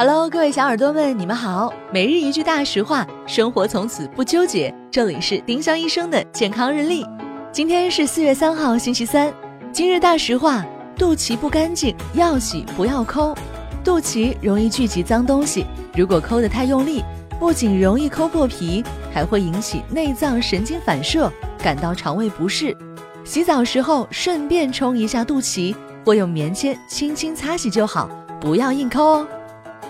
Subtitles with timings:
[0.00, 1.74] Hello，各位小耳朵们，你们好。
[1.92, 4.72] 每日一句大实话，生活从此不纠结。
[4.92, 7.04] 这里是丁香医生的健康日历。
[7.50, 9.34] 今天是四月三号，星期三。
[9.72, 10.64] 今日大实话：
[10.96, 13.36] 肚脐不干净，要洗不要抠。
[13.82, 15.66] 肚脐容易聚集脏东西，
[15.96, 17.02] 如果抠得太用力，
[17.40, 21.28] 不仅容易抠破皮，还会引起内脏神经反射，
[21.60, 22.72] 感到肠胃不适。
[23.24, 25.74] 洗澡时候顺便冲一下肚脐，
[26.04, 28.08] 或用棉签轻轻擦洗就好，
[28.40, 29.28] 不要硬抠哦。